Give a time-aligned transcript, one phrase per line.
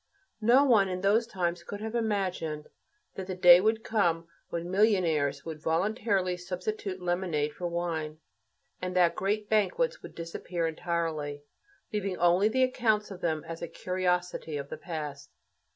[0.41, 2.69] No one in those times could have imagined
[3.13, 8.17] that the day would come when millionaires would voluntarily substitute lemonade for wine,
[8.81, 11.43] and that great banquets would disappear entirely,
[11.93, 15.29] leaving only the accounts of them as a "curiosity" of the past.